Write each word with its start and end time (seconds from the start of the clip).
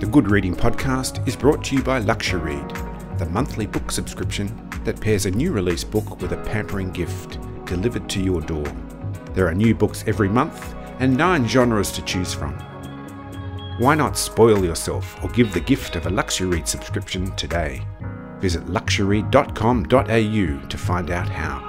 The 0.00 0.06
Good 0.06 0.28
Reading 0.28 0.56
Podcast 0.56 1.26
is 1.26 1.36
brought 1.36 1.62
to 1.64 1.76
you 1.76 1.82
by 1.82 2.00
Luxuread, 2.00 3.16
the 3.16 3.26
monthly 3.26 3.64
book 3.64 3.92
subscription 3.92 4.68
that 4.82 5.00
pairs 5.00 5.24
a 5.24 5.30
new 5.30 5.52
release 5.52 5.84
book 5.84 6.20
with 6.20 6.32
a 6.32 6.36
pampering 6.38 6.90
gift 6.90 7.38
delivered 7.64 8.10
to 8.10 8.20
your 8.20 8.40
door. 8.40 8.66
There 9.34 9.46
are 9.46 9.54
new 9.54 9.72
books 9.72 10.02
every 10.08 10.28
month 10.28 10.74
and 10.98 11.16
nine 11.16 11.46
genres 11.46 11.92
to 11.92 12.02
choose 12.02 12.34
from. 12.34 12.54
Why 13.78 13.94
not 13.94 14.18
spoil 14.18 14.64
yourself 14.64 15.22
or 15.22 15.30
give 15.30 15.54
the 15.54 15.60
gift 15.60 15.94
of 15.94 16.06
a 16.06 16.10
Luxuread 16.10 16.66
subscription 16.66 17.30
today? 17.36 17.80
Visit 18.40 18.66
luxuread.com.au 18.66 20.68
to 20.68 20.76
find 20.76 21.10
out 21.10 21.28
how. 21.28 21.60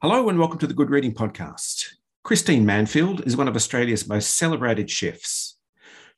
Hello 0.00 0.30
and 0.30 0.38
welcome 0.38 0.58
to 0.58 0.66
the 0.66 0.74
Good 0.74 0.88
Reading 0.88 1.12
Podcast. 1.12 1.97
Christine 2.28 2.66
Manfield 2.66 3.26
is 3.26 3.38
one 3.38 3.48
of 3.48 3.56
Australia's 3.56 4.06
most 4.06 4.36
celebrated 4.36 4.90
chefs. 4.90 5.56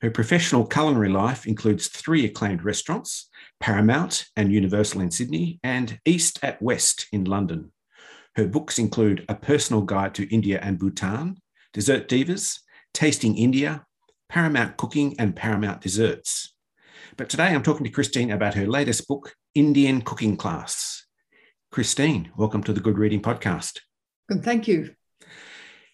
Her 0.01 0.11
professional 0.11 0.67
culinary 0.67 1.07
life 1.07 1.47
includes 1.47 1.87
three 1.87 2.25
acclaimed 2.25 2.65
restaurants 2.65 3.29
Paramount 3.61 4.25
and 4.35 4.51
Universal 4.51 4.99
in 4.99 5.09
Sydney, 5.09 5.61
and 5.63 6.01
East 6.03 6.37
at 6.43 6.61
West 6.61 7.07
in 7.13 7.23
London. 7.23 7.71
Her 8.35 8.45
books 8.45 8.77
include 8.77 9.23
A 9.29 9.35
Personal 9.35 9.83
Guide 9.83 10.13
to 10.15 10.27
India 10.35 10.59
and 10.61 10.77
Bhutan, 10.77 11.37
Dessert 11.71 12.09
Divas, 12.09 12.59
Tasting 12.93 13.37
India, 13.37 13.85
Paramount 14.27 14.75
Cooking, 14.75 15.15
and 15.17 15.33
Paramount 15.33 15.79
Desserts. 15.79 16.53
But 17.15 17.29
today 17.29 17.55
I'm 17.55 17.63
talking 17.63 17.85
to 17.85 17.89
Christine 17.89 18.31
about 18.31 18.55
her 18.55 18.67
latest 18.67 19.07
book, 19.07 19.33
Indian 19.55 20.01
Cooking 20.01 20.35
Class. 20.35 21.05
Christine, 21.71 22.33
welcome 22.35 22.63
to 22.63 22.73
the 22.73 22.81
Good 22.81 22.97
Reading 22.97 23.21
Podcast. 23.21 23.79
Thank 24.43 24.67
you. 24.67 24.93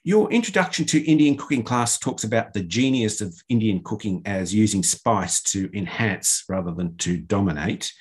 Your 0.04 0.32
introduction 0.32 0.86
to 0.86 1.04
Indian 1.04 1.36
cooking 1.36 1.64
class 1.64 1.98
talks 1.98 2.24
about 2.24 2.54
the 2.54 2.64
genius 2.64 3.20
of 3.20 3.36
Indian 3.50 3.82
cooking 3.84 4.22
as 4.26 4.54
using 4.54 4.84
spice 4.84 5.42
to 5.44 5.70
enhance 5.78 6.46
rather 6.48 6.72
than 6.72 6.96
to 6.98 7.18
dominate. 7.18 7.92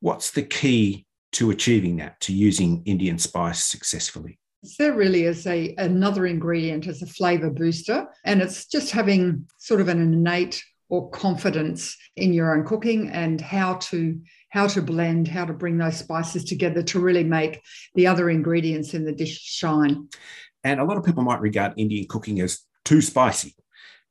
What's 0.00 0.30
the 0.30 0.42
key 0.42 1.06
to 1.32 1.50
achieving 1.50 1.96
that, 1.96 2.20
to 2.20 2.32
using 2.34 2.82
Indian 2.84 3.18
spice 3.18 3.64
successfully? 3.64 4.38
There 4.78 4.94
really 4.94 5.22
is 5.24 5.46
a 5.46 5.74
another 5.78 6.26
ingredient 6.26 6.86
as 6.86 7.00
a 7.00 7.06
flavor 7.06 7.48
booster, 7.48 8.08
and 8.24 8.42
it's 8.42 8.66
just 8.66 8.90
having 8.90 9.46
sort 9.58 9.80
of 9.80 9.88
an 9.88 10.00
innate 10.00 10.62
or 10.88 11.10
confidence 11.10 11.96
in 12.16 12.32
your 12.32 12.56
own 12.56 12.66
cooking 12.66 13.10
and 13.10 13.40
how 13.40 13.74
to 13.74 14.20
how 14.50 14.66
to 14.66 14.80
blend, 14.80 15.28
how 15.28 15.44
to 15.44 15.52
bring 15.52 15.76
those 15.76 15.98
spices 15.98 16.44
together 16.44 16.82
to 16.82 17.00
really 17.00 17.24
make 17.24 17.60
the 17.94 18.06
other 18.06 18.30
ingredients 18.30 18.94
in 18.94 19.04
the 19.04 19.12
dish 19.12 19.38
shine. 19.40 20.08
And 20.64 20.80
a 20.80 20.84
lot 20.84 20.96
of 20.96 21.04
people 21.04 21.22
might 21.22 21.40
regard 21.40 21.74
Indian 21.76 22.06
cooking 22.08 22.40
as 22.40 22.60
too 22.84 23.00
spicy, 23.00 23.54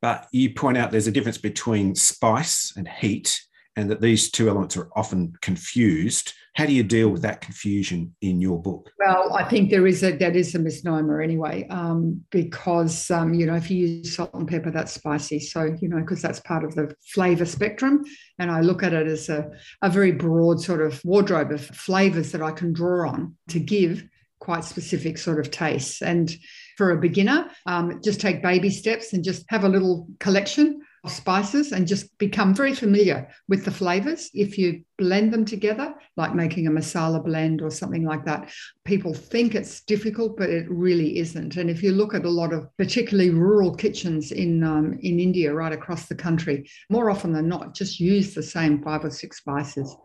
but 0.00 0.26
you 0.32 0.54
point 0.54 0.78
out 0.78 0.90
there's 0.90 1.06
a 1.06 1.12
difference 1.12 1.38
between 1.38 1.94
spice 1.94 2.72
and 2.76 2.88
heat, 2.88 3.40
and 3.78 3.88
that 3.90 4.00
these 4.00 4.28
two 4.30 4.48
elements 4.48 4.76
are 4.76 4.88
often 4.96 5.32
confused. 5.40 6.32
How 6.54 6.66
do 6.66 6.72
you 6.72 6.82
deal 6.82 7.10
with 7.10 7.22
that 7.22 7.40
confusion 7.40 8.16
in 8.20 8.40
your 8.40 8.60
book? 8.60 8.90
Well, 8.98 9.32
I 9.34 9.44
think 9.44 9.70
there 9.70 9.86
is 9.86 10.02
a 10.02 10.16
that 10.16 10.34
is 10.34 10.56
a 10.56 10.58
misnomer 10.58 11.20
anyway, 11.20 11.64
um, 11.70 12.24
because 12.30 13.08
um, 13.12 13.34
you 13.34 13.46
know 13.46 13.54
if 13.54 13.70
you 13.70 13.86
use 13.86 14.16
salt 14.16 14.34
and 14.34 14.48
pepper, 14.48 14.72
that's 14.72 14.92
spicy. 14.92 15.38
So 15.38 15.76
you 15.80 15.88
know 15.88 16.00
because 16.00 16.20
that's 16.20 16.40
part 16.40 16.64
of 16.64 16.74
the 16.74 16.92
flavour 17.06 17.44
spectrum, 17.44 18.04
and 18.40 18.50
I 18.50 18.62
look 18.62 18.82
at 18.82 18.92
it 18.92 19.06
as 19.06 19.28
a, 19.28 19.48
a 19.82 19.88
very 19.88 20.10
broad 20.10 20.60
sort 20.60 20.82
of 20.82 21.00
wardrobe 21.04 21.52
of 21.52 21.64
flavours 21.64 22.32
that 22.32 22.42
I 22.42 22.50
can 22.50 22.72
draw 22.72 23.08
on 23.08 23.36
to 23.50 23.60
give 23.60 24.04
quite 24.38 24.64
specific 24.64 25.18
sort 25.18 25.40
of 25.40 25.50
tastes. 25.50 26.02
And 26.02 26.34
for 26.76 26.90
a 26.90 27.00
beginner, 27.00 27.50
um, 27.66 28.00
just 28.02 28.20
take 28.20 28.42
baby 28.42 28.70
steps 28.70 29.12
and 29.12 29.24
just 29.24 29.44
have 29.48 29.64
a 29.64 29.68
little 29.68 30.06
collection 30.20 30.80
of 31.04 31.12
spices 31.12 31.72
and 31.72 31.86
just 31.86 32.16
become 32.18 32.54
very 32.54 32.74
familiar 32.74 33.28
with 33.48 33.64
the 33.64 33.70
flavors. 33.70 34.30
If 34.34 34.58
you 34.58 34.82
blend 34.96 35.32
them 35.32 35.44
together, 35.44 35.94
like 36.16 36.34
making 36.34 36.66
a 36.66 36.70
masala 36.70 37.24
blend 37.24 37.62
or 37.62 37.70
something 37.70 38.04
like 38.04 38.24
that, 38.24 38.50
people 38.84 39.14
think 39.14 39.54
it's 39.54 39.80
difficult, 39.82 40.36
but 40.36 40.50
it 40.50 40.68
really 40.68 41.18
isn't. 41.18 41.56
And 41.56 41.70
if 41.70 41.82
you 41.82 41.92
look 41.92 42.14
at 42.14 42.24
a 42.24 42.30
lot 42.30 42.52
of 42.52 42.68
particularly 42.76 43.30
rural 43.30 43.74
kitchens 43.74 44.32
in 44.32 44.64
um, 44.64 44.98
in 45.02 45.20
India, 45.20 45.54
right 45.54 45.72
across 45.72 46.06
the 46.06 46.14
country, 46.14 46.68
more 46.90 47.10
often 47.10 47.32
than 47.32 47.48
not, 47.48 47.74
just 47.74 48.00
use 48.00 48.34
the 48.34 48.42
same 48.42 48.82
five 48.82 49.04
or 49.04 49.10
six 49.10 49.38
spices. 49.38 49.96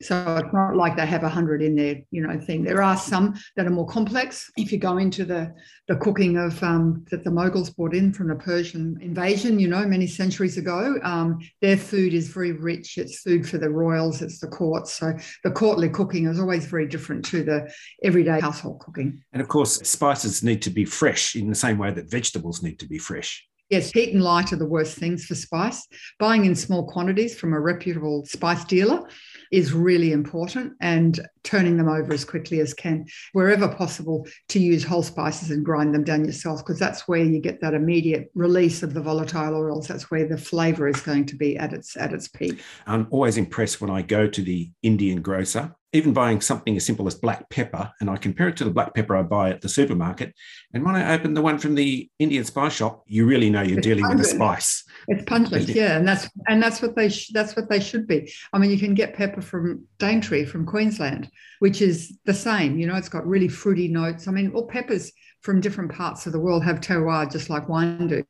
So 0.00 0.36
it's 0.36 0.52
not 0.52 0.76
like 0.76 0.96
they 0.96 1.06
have 1.06 1.24
a 1.24 1.28
hundred 1.28 1.62
in 1.62 1.74
their, 1.74 2.00
you 2.10 2.26
know, 2.26 2.38
thing. 2.38 2.62
There 2.62 2.82
are 2.82 2.96
some 2.96 3.34
that 3.56 3.66
are 3.66 3.70
more 3.70 3.86
complex. 3.86 4.50
If 4.56 4.70
you 4.70 4.78
go 4.78 4.98
into 4.98 5.24
the 5.24 5.52
the 5.88 5.96
cooking 5.96 6.36
of 6.36 6.62
um, 6.62 7.04
that 7.10 7.24
the 7.24 7.30
Mughals 7.30 7.74
brought 7.74 7.94
in 7.94 8.12
from 8.12 8.28
the 8.28 8.36
Persian 8.36 8.98
invasion, 9.00 9.58
you 9.58 9.68
know, 9.68 9.86
many 9.86 10.06
centuries 10.06 10.56
ago, 10.56 10.96
um, 11.02 11.38
their 11.60 11.76
food 11.76 12.14
is 12.14 12.28
very 12.28 12.52
rich. 12.52 12.98
It's 12.98 13.20
food 13.20 13.48
for 13.48 13.58
the 13.58 13.70
royals. 13.70 14.22
It's 14.22 14.38
the 14.38 14.48
courts. 14.48 14.94
So 14.94 15.14
the 15.44 15.50
courtly 15.50 15.88
cooking 15.88 16.26
is 16.26 16.38
always 16.38 16.66
very 16.66 16.86
different 16.86 17.24
to 17.26 17.42
the 17.42 17.72
everyday 18.02 18.40
household 18.40 18.80
cooking. 18.80 19.22
And 19.32 19.42
of 19.42 19.48
course, 19.48 19.76
spices 19.88 20.42
need 20.42 20.62
to 20.62 20.70
be 20.70 20.84
fresh 20.84 21.34
in 21.34 21.48
the 21.48 21.54
same 21.54 21.78
way 21.78 21.90
that 21.90 22.10
vegetables 22.10 22.62
need 22.62 22.78
to 22.80 22.86
be 22.86 22.98
fresh. 22.98 23.44
Yes, 23.70 23.90
heat 23.90 24.14
and 24.14 24.22
light 24.22 24.50
are 24.54 24.56
the 24.56 24.64
worst 24.64 24.96
things 24.96 25.26
for 25.26 25.34
spice. 25.34 25.86
Buying 26.18 26.46
in 26.46 26.54
small 26.54 26.88
quantities 26.88 27.38
from 27.38 27.52
a 27.52 27.60
reputable 27.60 28.24
spice 28.24 28.64
dealer 28.64 29.06
is 29.52 29.72
really 29.72 30.12
important 30.12 30.72
and 30.80 31.20
turning 31.42 31.76
them 31.76 31.88
over 31.88 32.12
as 32.12 32.24
quickly 32.24 32.60
as 32.60 32.74
can 32.74 33.06
wherever 33.32 33.68
possible 33.68 34.26
to 34.48 34.58
use 34.58 34.84
whole 34.84 35.02
spices 35.02 35.50
and 35.50 35.64
grind 35.64 35.94
them 35.94 36.04
down 36.04 36.24
yourself 36.24 36.64
because 36.64 36.78
that's 36.78 37.08
where 37.08 37.24
you 37.24 37.40
get 37.40 37.60
that 37.60 37.74
immediate 37.74 38.30
release 38.34 38.82
of 38.82 38.94
the 38.94 39.00
volatile 39.00 39.54
oils. 39.54 39.88
That's 39.88 40.10
where 40.10 40.28
the 40.28 40.38
flavor 40.38 40.88
is 40.88 41.00
going 41.00 41.26
to 41.26 41.36
be 41.36 41.56
at 41.56 41.72
its 41.72 41.96
at 41.96 42.12
its 42.12 42.28
peak. 42.28 42.60
I'm 42.86 43.06
always 43.10 43.36
impressed 43.36 43.80
when 43.80 43.90
i 43.90 44.02
go 44.02 44.26
to 44.26 44.42
the 44.42 44.70
indian 44.82 45.22
grocer 45.22 45.74
even 45.92 46.12
buying 46.12 46.40
something 46.40 46.76
as 46.76 46.84
simple 46.84 47.06
as 47.06 47.14
black 47.14 47.48
pepper, 47.48 47.90
and 48.00 48.10
I 48.10 48.16
compare 48.16 48.48
it 48.48 48.56
to 48.58 48.64
the 48.64 48.70
black 48.70 48.94
pepper 48.94 49.16
I 49.16 49.22
buy 49.22 49.50
at 49.50 49.62
the 49.62 49.68
supermarket. 49.68 50.34
And 50.74 50.84
when 50.84 50.94
I 50.94 51.14
open 51.14 51.32
the 51.32 51.40
one 51.40 51.58
from 51.58 51.74
the 51.74 52.10
Indian 52.18 52.44
spice 52.44 52.74
shop, 52.74 53.04
you 53.06 53.24
really 53.24 53.48
know 53.48 53.62
you're 53.62 53.78
it's 53.78 53.86
dealing 53.86 54.04
pungent. 54.04 54.20
with 54.20 54.26
a 54.26 54.34
spice. 54.34 54.84
It's 55.08 55.24
pungent, 55.24 55.68
yeah, 55.68 55.96
and 55.96 56.06
that's 56.06 56.28
and 56.46 56.62
that's 56.62 56.82
what 56.82 56.94
they 56.94 57.08
sh- 57.08 57.30
that's 57.32 57.56
what 57.56 57.70
they 57.70 57.80
should 57.80 58.06
be. 58.06 58.30
I 58.52 58.58
mean, 58.58 58.70
you 58.70 58.78
can 58.78 58.94
get 58.94 59.14
pepper 59.14 59.40
from 59.40 59.86
Daintree 59.98 60.44
from 60.44 60.66
Queensland, 60.66 61.30
which 61.60 61.80
is 61.80 62.18
the 62.26 62.34
same. 62.34 62.78
You 62.78 62.86
know, 62.86 62.96
it's 62.96 63.08
got 63.08 63.26
really 63.26 63.48
fruity 63.48 63.88
notes. 63.88 64.28
I 64.28 64.32
mean, 64.32 64.52
all 64.52 64.66
peppers 64.66 65.12
from 65.40 65.60
different 65.60 65.92
parts 65.92 66.26
of 66.26 66.32
the 66.32 66.40
world 66.40 66.64
have 66.64 66.80
terroir 66.80 67.30
just 67.30 67.48
like 67.48 67.68
wine 67.68 68.06
do. 68.08 68.24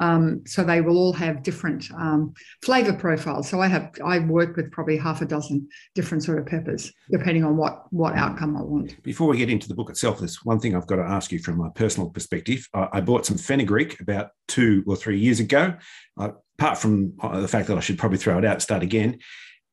Um, 0.00 0.42
so 0.46 0.64
they 0.64 0.80
will 0.80 0.96
all 0.96 1.12
have 1.12 1.42
different 1.42 1.90
um, 1.92 2.32
flavor 2.62 2.92
profiles. 2.92 3.48
So 3.48 3.60
I 3.60 3.66
have 3.66 3.92
I 4.04 4.18
work 4.20 4.56
with 4.56 4.70
probably 4.72 4.96
half 4.96 5.22
a 5.22 5.26
dozen 5.26 5.68
different 5.94 6.24
sort 6.24 6.38
of 6.38 6.46
peppers, 6.46 6.92
depending 7.10 7.44
on 7.44 7.56
what 7.56 7.84
what 7.90 8.14
outcome 8.14 8.56
I 8.56 8.62
want. 8.62 9.02
Before 9.02 9.28
we 9.28 9.38
get 9.38 9.50
into 9.50 9.68
the 9.68 9.74
book 9.74 9.90
itself, 9.90 10.18
there's 10.18 10.44
one 10.44 10.60
thing 10.60 10.74
I've 10.74 10.86
got 10.86 10.96
to 10.96 11.02
ask 11.02 11.32
you 11.32 11.38
from 11.38 11.58
my 11.58 11.68
personal 11.74 12.10
perspective. 12.10 12.66
I, 12.74 12.88
I 12.94 13.00
bought 13.00 13.26
some 13.26 13.38
fenugreek 13.38 14.00
about 14.00 14.30
two 14.46 14.84
or 14.86 14.96
three 14.96 15.18
years 15.18 15.40
ago. 15.40 15.74
Uh, 16.18 16.30
apart 16.58 16.78
from 16.78 17.14
uh, 17.20 17.40
the 17.40 17.48
fact 17.48 17.68
that 17.68 17.76
I 17.76 17.80
should 17.80 17.98
probably 17.98 18.18
throw 18.18 18.38
it 18.38 18.44
out, 18.44 18.62
start 18.62 18.82
again. 18.82 19.18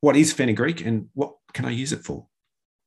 What 0.00 0.16
is 0.16 0.32
fenugreek, 0.32 0.84
and 0.84 1.08
what 1.14 1.32
can 1.52 1.64
I 1.64 1.70
use 1.70 1.92
it 1.92 2.04
for? 2.04 2.26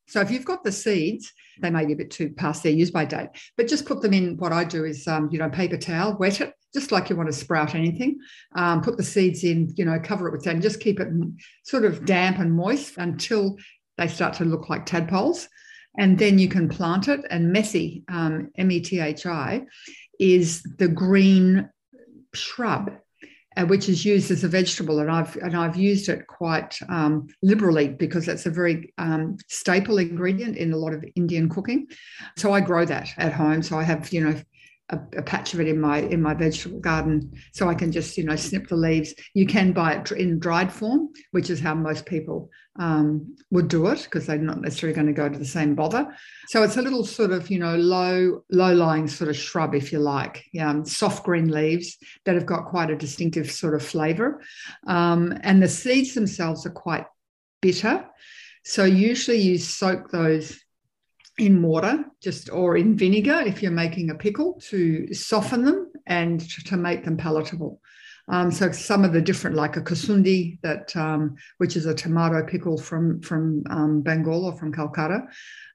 So 0.09 0.19
if 0.21 0.31
you've 0.31 0.43
got 0.43 0.63
the 0.63 0.71
seeds, 0.71 1.31
they 1.61 1.69
may 1.69 1.85
be 1.85 1.93
a 1.93 1.95
bit 1.95 2.09
too 2.09 2.31
past 2.31 2.63
their 2.63 2.71
use 2.71 2.89
by 2.89 3.05
date, 3.05 3.29
but 3.55 3.67
just 3.67 3.85
put 3.85 4.01
them 4.01 4.13
in. 4.13 4.37
What 4.37 4.51
I 4.51 4.63
do 4.63 4.83
is, 4.83 5.07
um, 5.07 5.29
you 5.31 5.37
know, 5.37 5.49
paper 5.49 5.77
towel, 5.77 6.17
wet 6.17 6.41
it, 6.41 6.53
just 6.73 6.91
like 6.91 7.09
you 7.09 7.15
want 7.15 7.29
to 7.29 7.33
sprout 7.33 7.75
anything. 7.75 8.19
Um, 8.55 8.81
put 8.81 8.97
the 8.97 9.03
seeds 9.03 9.43
in, 9.43 9.71
you 9.77 9.85
know, 9.85 9.99
cover 9.99 10.27
it 10.27 10.31
with 10.31 10.43
that, 10.43 10.55
and 10.55 10.63
just 10.63 10.79
keep 10.79 10.99
it 10.99 11.09
sort 11.63 11.85
of 11.85 12.05
damp 12.05 12.39
and 12.39 12.51
moist 12.51 12.97
until 12.97 13.57
they 13.97 14.07
start 14.07 14.33
to 14.35 14.45
look 14.45 14.67
like 14.67 14.85
tadpoles. 14.85 15.47
And 15.97 16.17
then 16.17 16.39
you 16.39 16.49
can 16.49 16.69
plant 16.69 17.07
it. 17.07 17.21
And 17.29 17.55
methi, 17.55 18.03
um, 18.09 18.49
M 18.57 18.71
E 18.71 18.79
T 18.79 18.99
H 18.99 19.27
I, 19.27 19.65
is 20.19 20.63
the 20.77 20.87
green 20.87 21.69
shrub 22.33 22.91
which 23.63 23.89
is 23.89 24.05
used 24.05 24.31
as 24.31 24.43
a 24.43 24.47
vegetable, 24.47 24.99
and 24.99 25.11
I've 25.11 25.35
and 25.37 25.55
I've 25.55 25.75
used 25.75 26.09
it 26.09 26.27
quite 26.27 26.77
um, 26.89 27.27
liberally 27.41 27.89
because 27.89 28.25
that's 28.25 28.45
a 28.45 28.51
very 28.51 28.93
um, 28.97 29.37
staple 29.47 29.97
ingredient 29.97 30.57
in 30.57 30.73
a 30.73 30.77
lot 30.77 30.93
of 30.93 31.03
Indian 31.15 31.49
cooking. 31.49 31.87
So 32.37 32.53
I 32.53 32.61
grow 32.61 32.85
that 32.85 33.09
at 33.17 33.33
home. 33.33 33.61
So 33.63 33.77
I 33.77 33.83
have 33.83 34.11
you 34.13 34.21
know 34.23 34.41
a, 34.89 34.99
a, 35.17 35.21
patch 35.21 35.53
of 35.53 35.61
it 35.61 35.67
in 35.67 35.79
my 35.79 35.99
in 35.99 36.21
my 36.21 36.33
vegetable 36.33 36.79
garden 36.79 37.31
so 37.53 37.69
i 37.69 37.75
can 37.75 37.91
just 37.91 38.17
you 38.17 38.23
know 38.23 38.35
snip 38.35 38.67
the 38.67 38.75
leaves 38.75 39.13
you 39.33 39.45
can 39.45 39.71
buy 39.71 39.93
it 39.93 40.11
in 40.11 40.39
dried 40.39 40.71
form 40.71 41.09
which 41.31 41.49
is 41.49 41.59
how 41.59 41.73
most 41.73 42.05
people 42.05 42.49
um, 42.79 43.35
would 43.51 43.67
do 43.67 43.87
it 43.87 44.03
because 44.03 44.25
they're 44.25 44.37
not 44.37 44.61
necessarily 44.61 44.95
going 44.95 45.07
to 45.07 45.13
go 45.13 45.29
to 45.29 45.37
the 45.37 45.45
same 45.45 45.75
bother. 45.75 46.07
So 46.47 46.63
it's 46.63 46.77
a 46.77 46.81
little 46.81 47.05
sort 47.05 47.31
of 47.31 47.51
you 47.51 47.59
know 47.59 47.75
low 47.75 48.43
low 48.49 48.73
lying 48.73 49.07
sort 49.07 49.29
of 49.29 49.35
shrub 49.35 49.75
if 49.75 49.91
you 49.91 49.99
like 49.99 50.45
um, 50.59 50.85
soft 50.85 51.23
green 51.23 51.49
leaves 51.49 51.97
that 52.25 52.35
have 52.35 52.45
got 52.45 52.65
quite 52.65 52.89
a 52.89 52.95
distinctive 52.95 53.51
sort 53.51 53.75
of 53.75 53.85
flavor. 53.85 54.41
Um, 54.87 55.37
and 55.41 55.61
the 55.61 55.67
seeds 55.67 56.13
themselves 56.13 56.65
are 56.65 56.71
quite 56.71 57.05
bitter. 57.61 58.05
So 58.63 58.85
usually 58.85 59.39
you 59.39 59.57
soak 59.57 60.09
those 60.09 60.59
in 61.37 61.61
water, 61.61 62.05
just 62.21 62.49
or 62.49 62.77
in 62.77 62.97
vinegar 62.97 63.41
if 63.45 63.61
you're 63.61 63.71
making 63.71 64.09
a 64.09 64.15
pickle 64.15 64.61
to 64.69 65.13
soften 65.13 65.63
them 65.63 65.91
and 66.05 66.41
to 66.65 66.77
make 66.77 67.03
them 67.03 67.17
palatable. 67.17 67.81
Um, 68.29 68.51
so 68.51 68.71
some 68.71 69.03
of 69.03 69.11
the 69.11 69.21
different, 69.21 69.55
like 69.55 69.75
a 69.75 69.81
kasundi, 69.81 70.59
that 70.61 70.95
um, 70.95 71.35
which 71.57 71.75
is 71.75 71.85
a 71.85 71.93
tomato 71.93 72.45
pickle 72.45 72.77
from 72.77 73.21
from 73.21 73.63
um, 73.69 74.01
Bengal 74.01 74.45
or 74.45 74.55
from 74.55 74.71
Calcutta, 74.71 75.23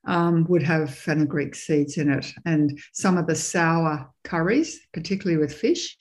um, 0.06 0.44
would 0.48 0.62
have 0.62 0.94
fenugreek 0.94 1.54
seeds 1.54 1.96
in 1.98 2.10
it, 2.10 2.32
and 2.44 2.78
some 2.92 3.16
of 3.18 3.26
the 3.26 3.34
sour 3.34 4.08
curries, 4.22 4.80
particularly 4.92 5.38
with 5.38 5.52
fish, 5.52 5.96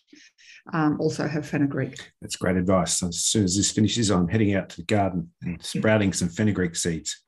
um, 0.72 1.00
also 1.00 1.28
have 1.28 1.48
fenugreek. 1.48 2.12
That's 2.22 2.36
great 2.36 2.58
advice. 2.58 3.02
As 3.04 3.24
soon 3.24 3.44
as 3.44 3.58
this 3.58 3.72
finishes, 3.72 4.10
I'm 4.10 4.28
heading 4.28 4.56
out 4.56 4.70
to 4.70 4.78
the 4.78 4.84
garden 4.84 5.32
and 5.42 5.62
sprouting 5.64 6.14
some 6.14 6.30
fenugreek 6.30 6.76
seeds. 6.76 7.22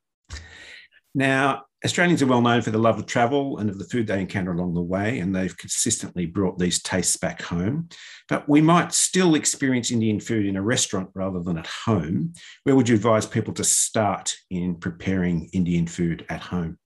Now, 1.14 1.64
Australians 1.86 2.24
are 2.24 2.28
well 2.28 2.42
known 2.42 2.64
for 2.64 2.72
the 2.72 2.80
love 2.80 2.98
of 2.98 3.06
travel 3.06 3.60
and 3.60 3.70
of 3.70 3.78
the 3.78 3.86
food 3.86 4.08
they 4.08 4.20
encounter 4.20 4.52
along 4.52 4.74
the 4.74 4.82
way, 4.82 5.20
and 5.20 5.36
they've 5.36 5.56
consistently 5.56 6.26
brought 6.26 6.58
these 6.58 6.82
tastes 6.82 7.16
back 7.16 7.44
home. 7.44 7.88
But 8.28 8.50
we 8.50 8.60
might 8.60 8.92
still 8.92 9.36
experience 9.36 9.92
Indian 9.92 10.20
food 10.20 10.48
in 10.48 10.56
a 10.56 10.64
restaurant 10.64 11.12
rather 11.14 11.42
than 11.42 11.60
at 11.60 11.68
home. 11.68 12.34
Where 12.64 12.76
would 12.76 12.90
you 12.90 12.96
advise 12.96 13.28
people 13.28 13.54
to 13.54 13.64
start 13.64 14.36
in 14.50 14.76
preparing 14.76 15.48
Indian 15.54 15.86
food 15.86 16.26
at 16.28 16.42
home? 16.42 16.80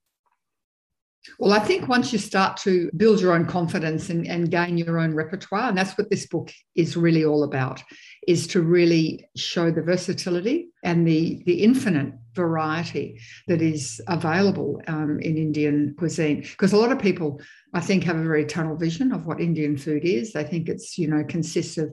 Well, 1.38 1.54
I 1.54 1.60
think 1.60 1.88
once 1.88 2.12
you 2.12 2.20
start 2.20 2.58
to 2.58 2.90
build 2.98 3.22
your 3.22 3.34
own 3.34 3.46
confidence 3.46 4.10
and, 4.10 4.28
and, 4.28 4.52
gain 4.52 4.78
your 4.78 5.00
own 5.00 5.14
repertoire, 5.14 5.70
and 5.70 5.78
that's 5.78 5.98
what 5.98 6.10
this 6.10 6.28
book 6.28 6.52
is 6.76 6.98
really 6.98 7.24
all 7.24 7.44
about, 7.44 7.82
is 8.30 8.46
to 8.46 8.62
really 8.62 9.28
show 9.36 9.72
the 9.72 9.82
versatility 9.82 10.70
and 10.84 11.08
the, 11.08 11.42
the 11.48 11.64
infinite 11.64 12.14
variety 12.36 13.20
that 13.48 13.60
is 13.60 14.00
available 14.08 14.80
um, 14.86 15.20
in 15.20 15.36
Indian 15.36 15.96
cuisine. 15.98 16.42
Because 16.42 16.72
a 16.72 16.78
lot 16.78 16.92
of 16.92 17.00
people, 17.00 17.42
I 17.74 17.80
think, 17.80 18.04
have 18.04 18.18
a 18.18 18.24
very 18.24 18.46
tunnel 18.46 18.76
vision 18.76 19.12
of 19.14 19.26
what 19.26 19.42
Indian 19.42 19.76
food 19.76 20.06
is. 20.06 20.34
They 20.34 20.44
think 20.44 20.70
it's, 20.70 20.96
you 20.96 21.08
know, 21.08 21.24
consists 21.28 21.80
of 21.80 21.90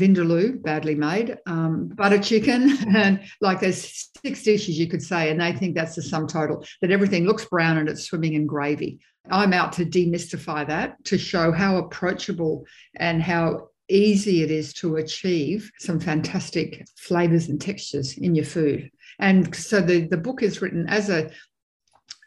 vindaloo, 0.00 0.62
badly 0.62 0.94
made, 0.94 1.36
um, 1.46 1.88
butter 1.88 2.20
chicken, 2.20 2.78
and 2.94 3.20
like 3.40 3.58
there's 3.58 4.08
six 4.24 4.44
dishes 4.44 4.78
you 4.78 4.86
could 4.86 5.02
say, 5.02 5.30
and 5.32 5.40
they 5.40 5.52
think 5.52 5.74
that's 5.74 5.96
the 5.96 6.02
sum 6.02 6.28
total, 6.28 6.64
that 6.80 6.92
everything 6.92 7.26
looks 7.26 7.44
brown 7.46 7.78
and 7.78 7.88
it's 7.88 8.04
swimming 8.04 8.34
in 8.34 8.46
gravy. 8.46 9.00
I'm 9.28 9.52
out 9.52 9.72
to 9.74 9.84
demystify 9.84 10.68
that 10.68 11.04
to 11.06 11.18
show 11.18 11.50
how 11.50 11.78
approachable 11.78 12.66
and 12.94 13.20
how 13.20 13.71
easy 13.88 14.42
it 14.42 14.50
is 14.50 14.72
to 14.74 14.96
achieve 14.96 15.70
some 15.78 16.00
fantastic 16.00 16.86
flavors 16.96 17.48
and 17.48 17.60
textures 17.60 18.16
in 18.18 18.34
your 18.34 18.44
food. 18.44 18.90
And 19.18 19.54
so 19.54 19.80
the, 19.80 20.06
the 20.08 20.16
book 20.16 20.42
is 20.42 20.62
written 20.62 20.88
as 20.88 21.10
a 21.10 21.30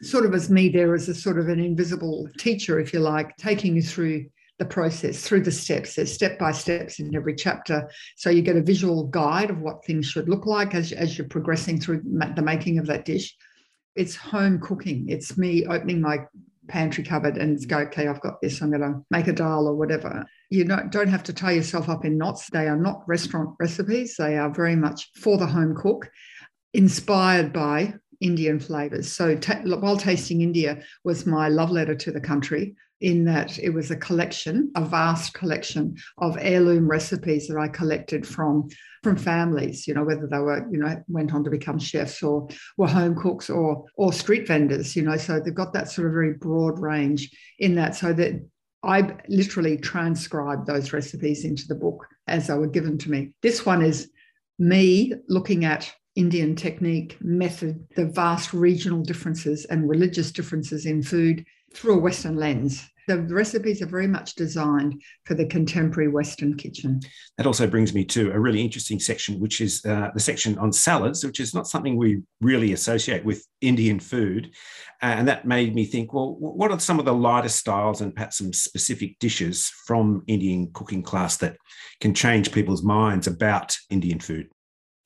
sort 0.02 0.26
of 0.26 0.34
as 0.34 0.50
me 0.50 0.68
there 0.68 0.94
as 0.94 1.08
a 1.08 1.14
sort 1.14 1.38
of 1.38 1.48
an 1.48 1.58
invisible 1.58 2.28
teacher, 2.38 2.78
if 2.78 2.92
you 2.92 3.00
like, 3.00 3.36
taking 3.36 3.76
you 3.76 3.82
through 3.82 4.26
the 4.58 4.64
process, 4.64 5.22
through 5.22 5.42
the 5.42 5.52
steps. 5.52 5.94
There's 5.94 6.12
step 6.12 6.38
by 6.38 6.52
steps 6.52 6.98
in 6.98 7.14
every 7.14 7.34
chapter. 7.34 7.90
So 8.16 8.30
you 8.30 8.42
get 8.42 8.56
a 8.56 8.62
visual 8.62 9.04
guide 9.04 9.50
of 9.50 9.60
what 9.60 9.84
things 9.84 10.06
should 10.06 10.28
look 10.28 10.46
like 10.46 10.74
as, 10.74 10.92
as 10.92 11.16
you're 11.16 11.28
progressing 11.28 11.80
through 11.80 12.02
the 12.04 12.42
making 12.42 12.78
of 12.78 12.86
that 12.86 13.04
dish. 13.04 13.34
It's 13.94 14.16
home 14.16 14.60
cooking. 14.60 15.08
It's 15.08 15.36
me 15.36 15.66
opening 15.66 16.00
my 16.00 16.18
pantry 16.68 17.04
cupboard 17.04 17.36
and 17.36 17.66
go, 17.68 17.78
okay, 17.78 18.08
I've 18.08 18.20
got 18.20 18.40
this. 18.40 18.60
I'm 18.60 18.70
going 18.70 18.80
to 18.82 19.02
make 19.10 19.28
a 19.28 19.32
dal 19.32 19.66
or 19.66 19.74
whatever. 19.74 20.26
You 20.50 20.64
don't 20.64 21.08
have 21.08 21.24
to 21.24 21.32
tie 21.32 21.52
yourself 21.52 21.88
up 21.88 22.04
in 22.04 22.18
knots. 22.18 22.48
They 22.50 22.68
are 22.68 22.76
not 22.76 23.02
restaurant 23.06 23.56
recipes. 23.58 24.16
They 24.18 24.36
are 24.38 24.52
very 24.52 24.76
much 24.76 25.10
for 25.16 25.38
the 25.38 25.46
home 25.46 25.74
cook, 25.74 26.08
inspired 26.72 27.52
by 27.52 27.94
Indian 28.20 28.60
flavors. 28.60 29.12
So 29.12 29.36
while 29.64 29.96
tasting 29.96 30.40
India 30.40 30.82
was 31.04 31.26
my 31.26 31.48
love 31.48 31.70
letter 31.70 31.94
to 31.94 32.12
the 32.12 32.20
country 32.20 32.76
in 33.00 33.24
that 33.24 33.58
it 33.58 33.70
was 33.70 33.90
a 33.90 33.96
collection, 33.96 34.70
a 34.74 34.84
vast 34.84 35.34
collection 35.34 35.96
of 36.18 36.38
heirloom 36.40 36.88
recipes 36.88 37.46
that 37.48 37.58
I 37.58 37.68
collected 37.68 38.26
from 38.26 38.68
from 39.02 39.16
families, 39.16 39.86
you 39.86 39.94
know, 39.94 40.02
whether 40.02 40.26
they 40.26 40.38
were, 40.38 40.66
you 40.72 40.78
know, 40.78 41.00
went 41.06 41.32
on 41.32 41.44
to 41.44 41.50
become 41.50 41.78
chefs 41.78 42.22
or 42.22 42.48
were 42.76 42.88
home 42.88 43.14
cooks 43.14 43.50
or 43.50 43.84
or 43.96 44.12
street 44.12 44.48
vendors, 44.48 44.96
you 44.96 45.02
know. 45.02 45.16
So 45.16 45.38
they've 45.38 45.54
got 45.54 45.74
that 45.74 45.90
sort 45.90 46.06
of 46.06 46.14
very 46.14 46.34
broad 46.34 46.78
range 46.78 47.30
in 47.58 47.74
that. 47.74 47.94
So 47.94 48.12
that 48.14 48.42
I 48.86 49.16
literally 49.28 49.76
transcribed 49.76 50.66
those 50.66 50.92
recipes 50.92 51.44
into 51.44 51.66
the 51.66 51.74
book 51.74 52.06
as 52.28 52.46
they 52.46 52.54
were 52.54 52.68
given 52.68 52.96
to 52.98 53.10
me. 53.10 53.32
This 53.42 53.66
one 53.66 53.82
is 53.82 54.10
me 54.58 55.12
looking 55.28 55.64
at 55.64 55.92
Indian 56.14 56.56
technique, 56.56 57.18
method, 57.20 57.86
the 57.96 58.06
vast 58.06 58.54
regional 58.54 59.02
differences 59.02 59.64
and 59.66 59.88
religious 59.88 60.30
differences 60.32 60.86
in 60.86 61.02
food 61.02 61.44
through 61.74 61.96
a 61.96 62.00
Western 62.00 62.36
lens. 62.36 62.88
The 63.06 63.18
recipes 63.18 63.82
are 63.82 63.86
very 63.86 64.08
much 64.08 64.34
designed 64.34 65.00
for 65.24 65.34
the 65.34 65.46
contemporary 65.46 66.08
Western 66.08 66.56
kitchen. 66.56 67.00
That 67.36 67.46
also 67.46 67.66
brings 67.66 67.94
me 67.94 68.04
to 68.06 68.32
a 68.32 68.38
really 68.38 68.60
interesting 68.60 68.98
section, 68.98 69.38
which 69.38 69.60
is 69.60 69.84
uh, 69.84 70.10
the 70.12 70.20
section 70.20 70.58
on 70.58 70.72
salads, 70.72 71.24
which 71.24 71.38
is 71.38 71.54
not 71.54 71.68
something 71.68 71.96
we 71.96 72.22
really 72.40 72.72
associate 72.72 73.24
with 73.24 73.46
Indian 73.60 74.00
food. 74.00 74.50
And 75.02 75.28
that 75.28 75.46
made 75.46 75.74
me 75.74 75.84
think 75.84 76.12
well, 76.12 76.36
what 76.38 76.72
are 76.72 76.80
some 76.80 76.98
of 76.98 77.04
the 77.04 77.14
lighter 77.14 77.48
styles 77.48 78.00
and 78.00 78.14
perhaps 78.14 78.38
some 78.38 78.52
specific 78.52 79.18
dishes 79.20 79.70
from 79.86 80.22
Indian 80.26 80.70
cooking 80.72 81.02
class 81.02 81.36
that 81.38 81.56
can 82.00 82.12
change 82.12 82.50
people's 82.50 82.82
minds 82.82 83.26
about 83.26 83.76
Indian 83.90 84.18
food? 84.18 84.48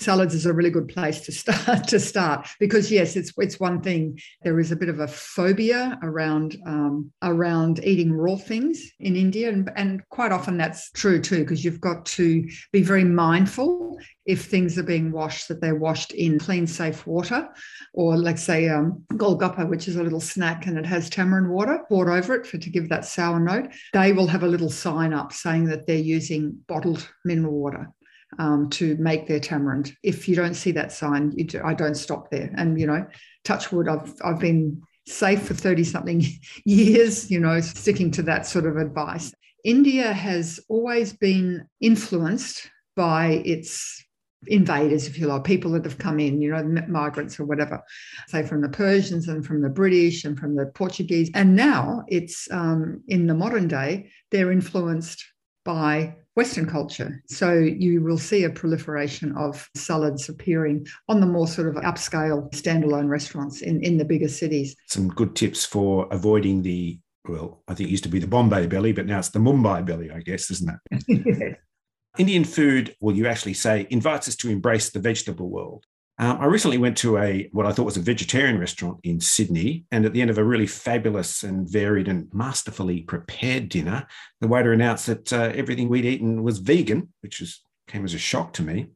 Salads 0.01 0.35
is 0.35 0.47
a 0.47 0.53
really 0.53 0.71
good 0.71 0.89
place 0.89 1.21
to 1.21 1.33
start 1.33 1.85
to 1.89 2.01
start. 2.01 2.49
Because 2.59 2.91
yes 2.91 3.17
it's 3.17 3.33
it's 3.39 3.61
one 3.61 3.81
thing. 3.81 4.19
There 4.43 4.59
is 4.61 4.73
a 4.73 4.77
bit 4.77 4.89
of 4.89 5.01
a 5.01 5.07
phobia 5.07 5.99
around 6.03 6.57
um, 6.67 7.13
around 7.23 7.85
eating 7.85 8.13
raw 8.13 8.37
things 8.37 8.93
in 9.01 9.17
India. 9.17 9.49
And, 9.49 9.71
and 9.77 10.03
quite 10.09 10.33
often 10.33 10.57
that's 10.57 10.91
true 10.93 11.21
too 11.21 11.41
because 11.41 11.65
you've 11.65 11.81
got 11.81 12.05
to 12.07 12.49
be 12.73 12.83
very 12.83 13.05
mindful 13.05 13.99
if 14.27 14.45
things 14.45 14.79
are 14.79 14.85
being 14.85 15.11
washed 15.11 15.49
that 15.49 15.61
they're 15.61 15.75
washed 15.75 16.13
in 16.13 16.39
clean 16.39 16.67
safe 16.67 17.07
water. 17.07 17.49
Or 17.93 18.17
like 18.17 18.39
say 18.39 18.69
um, 18.69 19.05
golgappa 19.13 19.69
which 19.69 19.89
is 19.89 19.97
a 19.97 20.03
little 20.03 20.21
snack 20.21 20.67
and 20.67 20.79
it 20.79 20.87
has 20.87 21.11
tamarind 21.11 21.51
water 21.51 21.85
poured 21.89 22.09
over 22.09 22.35
it 22.35 22.47
for 22.47 22.59
to 22.59 22.71
give 22.71 22.89
that 22.89 23.05
sour 23.05 23.41
note. 23.41 23.69
They 23.93 24.13
will 24.13 24.27
have 24.27 24.43
a 24.43 24.49
little 24.49 24.71
sign 24.71 25.13
up 25.13 25.33
saying 25.33 25.65
that 25.67 25.87
they're 25.87 25.97
using 25.97 26.59
bottled 26.67 27.09
mineral 27.25 27.55
water 27.55 27.93
um, 28.39 28.71
to 28.71 28.97
make 28.97 29.27
their 29.27 29.41
tamarind. 29.41 29.97
If 30.03 30.29
you 30.29 30.37
don't 30.37 30.55
see 30.55 30.73
that 30.73 30.93
sign, 30.93 31.31
do, 31.31 31.61
I 31.65 31.75
don't 31.75 31.97
stop 31.97 32.31
there. 32.31 32.53
And 32.57 32.81
you 32.81 32.87
know, 32.87 33.07
touch 33.45 33.73
wood, 33.73 33.89
I've 33.89 34.15
I've 34.25 34.39
been 34.39 34.83
safe 35.07 35.43
for 35.43 35.55
30 35.55 35.85
something 35.85 36.23
years, 36.65 37.31
you 37.31 37.41
know, 37.41 37.61
sticking 37.61 38.11
to 38.13 38.23
that 38.23 38.47
sort 38.47 38.67
of 38.67 38.77
advice. 38.77 39.33
India 39.65 40.13
has 40.13 40.61
always 40.69 41.13
been 41.13 41.67
influenced 41.81 42.71
by 42.97 43.43
its 43.45 44.05
invaders, 44.47 45.07
if 45.07 45.19
you 45.19 45.27
like, 45.27 45.45
people 45.45 45.73
that 45.73 45.85
have 45.85 45.99
come 45.99 46.19
in, 46.19 46.41
you 46.41 46.51
know, 46.51 46.63
migrants 46.89 47.39
or 47.39 47.45
whatever, 47.45 47.83
say 48.29 48.43
from 48.43 48.63
the 48.63 48.69
Persians 48.69 49.29
and 49.29 49.45
from 49.45 49.61
the 49.61 49.69
British 49.69 50.25
and 50.25 50.39
from 50.39 50.57
the 50.57 50.67
Portuguese. 50.67 51.31
And 51.35 51.55
now 51.55 52.05
it's 52.09 52.51
um, 52.51 53.03
in 53.09 53.27
the 53.27 53.35
modern 53.35 53.69
day, 53.69 54.11
they're 54.31 54.51
influenced 54.51 55.25
by 55.65 56.17
Western 56.35 56.67
culture. 56.67 57.23
So 57.27 57.55
you 57.55 58.03
will 58.03 58.19
see 58.19 58.45
a 58.45 58.51
proliferation 58.51 59.33
of 59.37 59.69
salads 59.77 60.29
appearing 60.29 60.87
on 61.09 61.21
the 61.21 61.27
more 61.27 61.49
sort 61.49 61.69
of 61.69 61.83
upscale 61.83 62.51
standalone 62.53 63.09
restaurants 63.09 63.63
in, 63.63 63.83
in 63.83 63.99
the 63.99 64.05
bigger 64.05 64.29
cities. 64.29 64.77
Some 64.87 65.09
good 65.09 65.35
tips 65.35 65.65
for 65.65 66.09
avoiding 66.11 66.63
the, 66.63 66.99
well, 67.29 67.63
I 67.69 67.75
think 67.75 67.89
it 67.89 67.93
used 67.93 68.05
to 68.05 68.09
be 68.09 68.21
the 68.21 68.27
Bombay 68.27 68.69
belly, 68.69 68.93
but 68.93 69.07
now 69.07 69.19
it's 69.19 69.31
the 69.31 69.41
Mumbai 69.41 69.85
belly, 69.85 70.11
I 70.11 70.21
guess, 70.21 70.51
isn't 70.51 70.71
it? 70.93 71.59
Indian 72.19 72.45
food, 72.45 72.95
well, 73.01 73.15
you 73.15 73.27
actually 73.27 73.55
say, 73.55 73.87
invites 73.91 74.29
us 74.29 74.37
to 74.37 74.51
embrace 74.51 74.91
the 74.91 74.99
vegetable 74.99 75.49
world. 75.49 75.85
Um, 76.21 76.37
I 76.39 76.45
recently 76.45 76.77
went 76.77 76.99
to 76.99 77.17
a 77.17 77.49
what 77.53 77.65
I 77.65 77.73
thought 77.73 77.87
was 77.87 77.97
a 77.97 78.03
vegetarian 78.03 78.59
restaurant 78.59 79.01
in 79.05 79.21
Sydney, 79.21 79.87
and 79.91 80.05
at 80.05 80.13
the 80.13 80.21
end 80.21 80.29
of 80.29 80.37
a 80.37 80.45
really 80.45 80.67
fabulous 80.67 81.45
and 81.45 81.67
varied 81.67 82.09
and 82.09 82.29
masterfully 82.35 83.01
prepared 83.01 83.71
dinner, 83.71 84.07
the 84.43 84.47
waiter 84.47 84.75
announced 84.75 85.07
that 85.07 85.33
uh, 85.33 85.51
everything 85.55 85.89
we'd 85.89 86.05
eaten 86.05 86.43
was 86.43 86.59
vegan, 86.59 87.09
which 87.23 87.41
was 87.41 87.63
came 87.89 88.05
as 88.05 88.13
a 88.13 88.19
shock 88.19 88.53
to 88.53 88.63
me. 88.63 88.89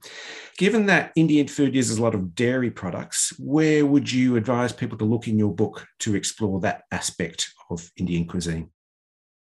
Given 0.58 0.84
that 0.86 1.12
Indian 1.16 1.48
food 1.48 1.74
uses 1.74 1.96
a 1.96 2.02
lot 2.02 2.14
of 2.14 2.34
dairy 2.34 2.70
products, 2.70 3.32
where 3.38 3.86
would 3.86 4.12
you 4.12 4.36
advise 4.36 4.72
people 4.72 4.98
to 4.98 5.06
look 5.06 5.26
in 5.26 5.38
your 5.38 5.52
book 5.52 5.86
to 6.00 6.14
explore 6.14 6.60
that 6.60 6.82
aspect 6.92 7.48
of 7.70 7.90
Indian 7.96 8.26
cuisine? 8.26 8.70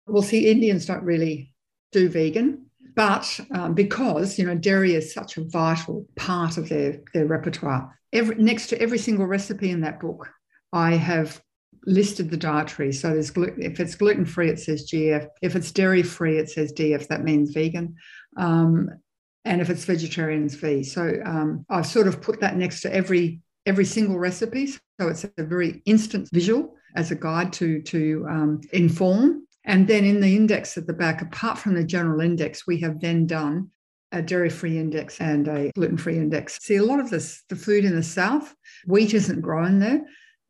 Well, 0.06 0.22
see, 0.22 0.50
Indians 0.50 0.86
don't 0.86 1.04
really 1.04 1.54
do 1.92 2.08
vegan 2.08 2.69
but 2.94 3.40
um, 3.54 3.74
because 3.74 4.38
you 4.38 4.46
know 4.46 4.54
dairy 4.54 4.94
is 4.94 5.14
such 5.14 5.36
a 5.36 5.44
vital 5.44 6.06
part 6.16 6.56
of 6.56 6.68
their 6.68 7.00
their 7.14 7.26
repertoire 7.26 7.96
every, 8.12 8.34
next 8.36 8.68
to 8.68 8.80
every 8.80 8.98
single 8.98 9.26
recipe 9.26 9.70
in 9.70 9.80
that 9.80 10.00
book 10.00 10.28
i 10.72 10.92
have 10.92 11.40
listed 11.86 12.30
the 12.30 12.36
dietary. 12.36 12.92
So 12.92 13.10
there's 13.10 13.30
if 13.36 13.80
it's 13.80 13.94
gluten 13.94 14.24
free 14.24 14.50
it 14.50 14.60
says 14.60 14.90
gf 14.90 15.26
if 15.42 15.56
it's 15.56 15.72
dairy 15.72 16.02
free 16.02 16.38
it 16.38 16.50
says 16.50 16.72
df 16.72 17.08
that 17.08 17.24
means 17.24 17.52
vegan 17.52 17.96
um, 18.36 18.90
and 19.44 19.60
if 19.60 19.70
it's 19.70 19.84
vegetarian 19.84 20.44
it's 20.44 20.54
v. 20.54 20.82
So 20.82 21.14
um, 21.24 21.64
i've 21.70 21.86
sort 21.86 22.08
of 22.08 22.20
put 22.20 22.40
that 22.40 22.56
next 22.56 22.82
to 22.82 22.94
every 22.94 23.40
every 23.66 23.84
single 23.84 24.18
recipe 24.18 24.66
so 24.66 25.08
it's 25.08 25.24
a 25.24 25.30
very 25.38 25.82
instant 25.86 26.28
visual 26.32 26.74
as 26.96 27.10
a 27.10 27.14
guide 27.14 27.52
to 27.54 27.80
to 27.82 28.26
um, 28.28 28.60
inform 28.72 29.46
And 29.64 29.86
then 29.86 30.04
in 30.04 30.20
the 30.20 30.34
index 30.34 30.76
at 30.78 30.86
the 30.86 30.92
back, 30.92 31.22
apart 31.22 31.58
from 31.58 31.74
the 31.74 31.84
general 31.84 32.20
index, 32.20 32.66
we 32.66 32.80
have 32.80 33.00
then 33.00 33.26
done 33.26 33.70
a 34.12 34.22
dairy-free 34.22 34.78
index 34.78 35.20
and 35.20 35.46
a 35.46 35.70
gluten-free 35.74 36.16
index. 36.16 36.58
See, 36.62 36.76
a 36.76 36.82
lot 36.82 37.00
of 37.00 37.10
this, 37.10 37.44
the 37.48 37.56
food 37.56 37.84
in 37.84 37.94
the 37.94 38.02
south, 38.02 38.54
wheat 38.86 39.14
isn't 39.14 39.40
grown 39.40 39.78
there. 39.78 40.02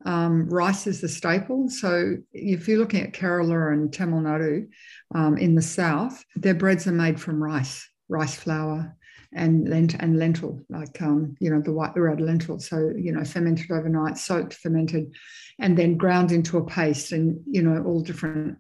Um, 0.06 0.48
rice 0.48 0.86
is 0.86 1.00
the 1.00 1.08
staple. 1.08 1.68
So 1.68 2.16
if 2.32 2.66
you're 2.66 2.78
looking 2.78 3.02
at 3.02 3.12
Kerala 3.12 3.72
and 3.72 3.92
Tamil 3.92 4.20
Nadu 4.20 4.68
um, 5.14 5.36
in 5.36 5.54
the 5.54 5.62
south, 5.62 6.24
their 6.36 6.54
breads 6.54 6.86
are 6.86 6.92
made 6.92 7.20
from 7.20 7.42
rice, 7.42 7.86
rice 8.08 8.34
flour, 8.34 8.96
and 9.32 9.68
lent 9.68 9.94
and 9.94 10.18
lentil, 10.18 10.60
like 10.70 11.00
um, 11.02 11.36
you 11.38 11.50
know 11.50 11.60
the 11.60 11.72
white 11.72 11.94
the 11.94 12.00
red 12.00 12.20
lentil. 12.20 12.58
So 12.58 12.92
you 12.96 13.12
know 13.12 13.24
fermented 13.24 13.70
overnight, 13.70 14.18
soaked, 14.18 14.54
fermented, 14.54 15.12
and 15.58 15.76
then 15.78 15.96
ground 15.96 16.32
into 16.32 16.58
a 16.58 16.66
paste, 16.66 17.12
and 17.12 17.40
you 17.46 17.62
know 17.62 17.82
all 17.84 18.02
different 18.02 18.58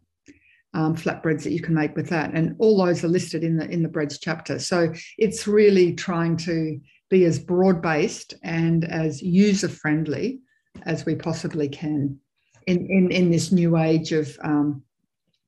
um, 0.74 0.94
flatbreads 0.94 1.42
that 1.42 1.52
you 1.52 1.60
can 1.60 1.74
make 1.74 1.96
with 1.96 2.08
that, 2.10 2.32
and 2.32 2.54
all 2.58 2.84
those 2.84 3.04
are 3.04 3.08
listed 3.08 3.42
in 3.44 3.56
the 3.56 3.68
in 3.68 3.82
the 3.82 3.88
breads 3.88 4.18
chapter. 4.18 4.58
So 4.58 4.92
it's 5.18 5.46
really 5.46 5.94
trying 5.94 6.36
to 6.38 6.80
be 7.08 7.24
as 7.24 7.38
broad 7.38 7.82
based 7.82 8.34
and 8.42 8.84
as 8.84 9.20
user 9.20 9.68
friendly 9.68 10.40
as 10.82 11.04
we 11.04 11.16
possibly 11.16 11.68
can 11.68 12.18
in 12.66 12.86
in, 12.86 13.10
in 13.10 13.30
this 13.30 13.50
new 13.50 13.76
age 13.76 14.12
of 14.12 14.38
um, 14.42 14.82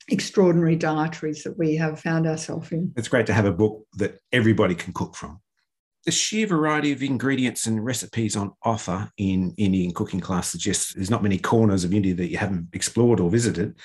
extraordinary 0.09 0.77
dietaries 0.77 1.45
that 1.45 1.57
we 1.57 1.77
have 1.77 2.01
found 2.01 2.27
ourselves 2.27 2.73
in. 2.73 2.93
It's 2.97 3.09
great 3.09 3.27
to 3.27 3.33
have 3.33 3.47
a 3.47 3.53
book 3.53 3.87
that 3.95 4.19
everybody 4.33 4.75
can 4.75 4.93
cook 4.93 5.15
from. 5.15 5.41
The 6.05 6.11
sheer 6.11 6.47
variety 6.47 6.93
of 6.93 7.03
ingredients 7.03 7.67
and 7.67 7.85
recipes 7.85 8.37
on 8.37 8.53
offer 8.65 9.11
in 9.19 9.55
Indian 9.57 9.93
cooking 9.93 10.21
class 10.21 10.49
suggests 10.49 10.93
there's 10.95 11.11
not 11.11 11.23
many 11.23 11.39
corners 11.39 11.85
of 11.85 11.95
India 11.95 12.15
that 12.15 12.31
you 12.31 12.39
haven't 12.39 12.69
explored 12.73 13.21
or 13.21 13.31
visited. 13.31 13.77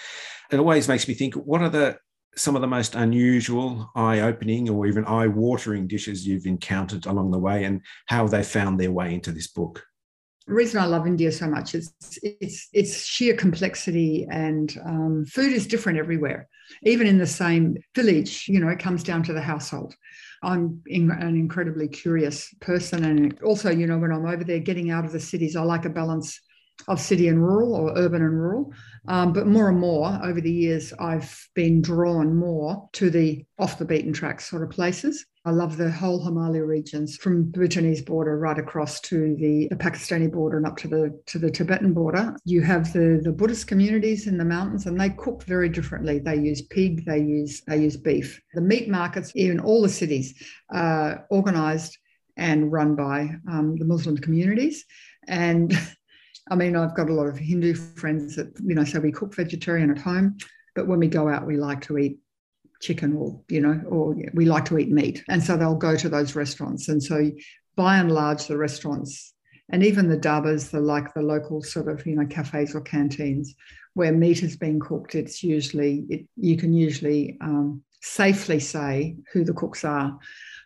It 0.51 0.59
always 0.59 0.87
makes 0.87 1.07
me 1.07 1.13
think 1.13 1.35
what 1.35 1.61
are 1.61 1.69
the 1.69 1.97
some 2.35 2.55
of 2.55 2.61
the 2.61 2.67
most 2.67 2.93
unusual, 2.93 3.89
eye-opening, 3.95 4.69
or 4.69 4.85
even 4.85 5.03
eye-watering 5.05 5.87
dishes 5.87 6.27
you've 6.27 6.45
encountered 6.45 7.07
along 7.07 7.31
the 7.31 7.39
way, 7.39 7.63
and 7.63 7.81
how 8.05 8.27
they 8.27 8.43
found 8.43 8.79
their 8.79 8.91
way 8.91 9.15
into 9.15 9.31
this 9.31 9.47
book? 9.47 9.83
the 10.47 10.53
reason 10.53 10.79
I 10.79 10.85
love 10.85 11.05
India 11.05 11.31
so 11.31 11.47
much 11.47 11.75
is 11.75 11.93
it's 12.23 12.69
it's 12.71 13.05
sheer 13.05 13.35
complexity 13.35 14.25
and 14.31 14.75
um, 14.85 15.25
food 15.25 15.51
is 15.51 15.67
different 15.67 15.99
everywhere. 15.99 16.47
Even 16.83 17.05
in 17.05 17.17
the 17.17 17.27
same 17.27 17.77
village, 17.93 18.47
you 18.47 18.59
know, 18.59 18.69
it 18.69 18.79
comes 18.79 19.03
down 19.03 19.23
to 19.23 19.33
the 19.33 19.41
household. 19.41 19.93
I'm 20.43 20.81
in, 20.85 21.11
an 21.11 21.35
incredibly 21.35 21.87
curious 21.87 22.53
person, 22.59 23.03
and 23.03 23.39
also, 23.41 23.71
you 23.71 23.87
know, 23.87 23.97
when 23.97 24.11
I'm 24.11 24.25
over 24.25 24.43
there, 24.43 24.59
getting 24.59 24.91
out 24.91 25.05
of 25.05 25.11
the 25.11 25.19
cities, 25.19 25.55
I 25.55 25.61
like 25.61 25.85
a 25.85 25.89
balance 25.89 26.39
of 26.87 27.01
city 27.01 27.27
and 27.27 27.43
rural 27.43 27.75
or 27.75 27.97
urban 27.97 28.21
and 28.21 28.33
rural. 28.33 28.71
Um, 29.07 29.33
but 29.33 29.47
more 29.47 29.69
and 29.69 29.79
more 29.79 30.19
over 30.23 30.41
the 30.41 30.51
years, 30.51 30.93
I've 30.99 31.47
been 31.55 31.81
drawn 31.81 32.35
more 32.35 32.89
to 32.93 33.09
the 33.09 33.45
off 33.57 33.79
the 33.79 33.85
beaten 33.85 34.13
track 34.13 34.41
sort 34.41 34.63
of 34.63 34.69
places. 34.69 35.25
I 35.45 35.51
love 35.51 35.77
the 35.77 35.89
whole 35.89 36.21
Himalaya 36.23 36.65
regions 36.65 37.15
from 37.15 37.49
the 37.51 37.59
Bhutanese 37.59 38.01
border 38.01 38.37
right 38.37 38.59
across 38.59 38.99
to 39.01 39.33
the, 39.37 39.69
the, 39.69 39.77
Pakistani 39.77 40.29
border 40.29 40.57
and 40.57 40.65
up 40.65 40.75
to 40.77 40.89
the 40.89 41.17
to 41.27 41.39
the 41.39 41.49
Tibetan 41.49 41.93
border. 41.93 42.35
You 42.43 42.61
have 42.63 42.91
the, 42.91 43.21
the 43.23 43.31
Buddhist 43.31 43.65
communities 43.65 44.27
in 44.27 44.37
the 44.37 44.43
mountains 44.43 44.87
and 44.87 44.99
they 44.99 45.09
cook 45.11 45.43
very 45.43 45.69
differently. 45.69 46.19
They 46.19 46.35
use 46.35 46.63
pig, 46.63 47.05
they 47.05 47.19
use 47.19 47.61
they 47.61 47.77
use 47.77 47.95
beef. 47.95 48.41
The 48.55 48.61
meat 48.61 48.89
markets 48.89 49.31
in 49.35 49.61
all 49.61 49.81
the 49.81 49.89
cities 49.89 50.33
are 50.69 51.25
organized 51.29 51.97
and 52.35 52.69
run 52.69 52.95
by 52.95 53.29
um, 53.49 53.77
the 53.77 53.85
Muslim 53.85 54.17
communities. 54.17 54.83
And 55.29 55.73
I 56.49 56.55
mean, 56.55 56.75
I've 56.75 56.95
got 56.95 57.09
a 57.09 57.13
lot 57.13 57.27
of 57.27 57.37
Hindu 57.37 57.73
friends 57.73 58.35
that, 58.35 58.53
you 58.63 58.75
know, 58.75 58.83
so 58.83 58.99
we 58.99 59.11
cook 59.11 59.33
vegetarian 59.33 59.91
at 59.91 59.97
home, 59.97 60.37
but 60.75 60.87
when 60.87 60.99
we 60.99 61.07
go 61.07 61.27
out, 61.27 61.45
we 61.45 61.57
like 61.57 61.81
to 61.81 61.97
eat 61.97 62.19
chicken 62.79 63.15
or 63.15 63.41
you 63.49 63.59
know 63.59 63.81
or 63.89 64.15
we 64.33 64.45
like 64.45 64.65
to 64.65 64.77
eat 64.77 64.91
meat. 64.91 65.23
And 65.29 65.43
so 65.43 65.57
they'll 65.57 65.75
go 65.75 65.95
to 65.95 66.09
those 66.09 66.35
restaurants. 66.35 66.89
And 66.89 67.01
so 67.01 67.31
by 67.75 67.97
and 67.97 68.11
large 68.11 68.47
the 68.47 68.57
restaurants 68.57 69.33
and 69.69 69.83
even 69.83 70.07
the 70.07 70.17
dhabas 70.17 70.71
the 70.71 70.79
like 70.79 71.13
the 71.13 71.21
local 71.21 71.61
sort 71.61 71.87
of 71.87 72.05
you 72.05 72.15
know 72.15 72.25
cafes 72.25 72.75
or 72.75 72.81
canteens 72.81 73.53
where 73.93 74.11
meat 74.11 74.43
is 74.43 74.55
being 74.55 74.79
cooked 74.79 75.15
it's 75.15 75.43
usually 75.43 76.05
it, 76.09 76.25
you 76.35 76.57
can 76.57 76.73
usually 76.73 77.37
um, 77.41 77.83
safely 78.01 78.59
say 78.59 79.17
who 79.33 79.43
the 79.43 79.53
cooks 79.53 79.83
are. 79.83 80.17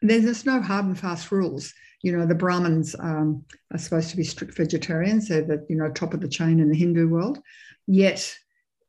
There's, 0.02 0.24
there's 0.24 0.46
no 0.46 0.62
hard 0.62 0.86
and 0.86 1.00
fast 1.00 1.32
rules 1.32 1.74
you 2.04 2.16
know 2.16 2.26
the 2.26 2.36
brahmins 2.36 2.96
um, 3.00 3.44
are 3.72 3.78
supposed 3.78 4.10
to 4.10 4.18
be 4.18 4.24
strict 4.24 4.56
vegetarians 4.56 5.28
they're 5.28 5.44
the 5.44 5.66
you 5.70 5.76
know 5.76 5.90
top 5.92 6.14
of 6.14 6.22
the 6.22 6.28
chain 6.28 6.60
in 6.60 6.70
the 6.70 6.78
hindu 6.78 7.08
world 7.08 7.40
yet 7.88 8.36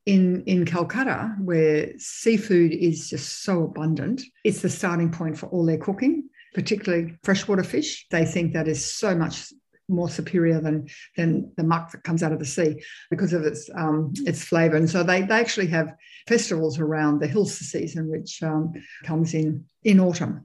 in 0.07 0.43
in 0.45 0.65
Calcutta, 0.65 1.35
where 1.41 1.93
seafood 1.99 2.73
is 2.73 3.09
just 3.09 3.45
so 3.45 3.65
abundant, 3.65 4.23
it's 4.45 4.63
the 4.63 4.69
starting 4.69 5.11
point 5.11 5.39
for 5.39 5.47
all 5.47 5.65
their 5.65 5.79
cooking, 5.79 6.29
particularly 6.55 7.17
freshwater 7.23 7.63
fish. 7.63 8.07
They 8.11 8.25
think 8.25 8.53
that 8.53 8.69
is 8.69 8.85
so 8.85 9.15
much 9.15 9.53
more 9.89 10.09
superior 10.09 10.61
than 10.61 10.89
than 11.17 11.53
the 11.57 11.63
muck 11.63 11.93
that 11.93 12.03
comes 12.03 12.23
out 12.23 12.33
of 12.33 12.39
the 12.39 12.45
sea 12.45 12.83
because 13.11 13.33
of 13.33 13.45
its 13.45 13.71
um, 13.77 14.13
its 14.27 14.43
flavour. 14.43 14.77
And 14.77 14.91
so 14.91 15.03
they 15.03 15.23
they 15.23 15.39
actually 15.39 15.69
have 15.69 15.95
festivals 16.27 16.79
around 16.79 17.21
the 17.21 17.29
Hilsa 17.29 17.63
season, 17.63 18.11
which 18.11 18.43
um, 18.43 18.73
comes 19.05 19.35
in 19.35 19.65
in 19.85 20.01
autumn. 20.01 20.43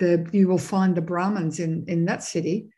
The 0.00 0.28
you 0.32 0.48
will 0.48 0.58
find 0.58 0.96
the 0.96 1.02
Brahmins 1.02 1.60
in 1.60 1.84
in 1.86 2.04
that 2.06 2.24
city 2.24 2.70